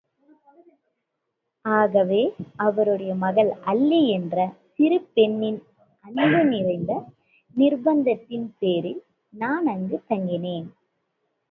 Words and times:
ஆகவே, 1.65 2.21
அவருடைய 2.59 3.15
மகள் 3.15 3.51
அல்லி 3.63 4.09
என்ற 4.09 4.37
சிறு 4.73 4.99
பெண்ணின் 5.13 5.61
அன்பு 6.05 6.43
நிறைந்த 6.45 6.91
நிர்ப்பந்தத்தின் 7.55 8.49
பேரில் 8.59 9.01
நான் 9.33 9.67
அங்கு 9.67 9.99
தங்கினேன். 10.09 10.67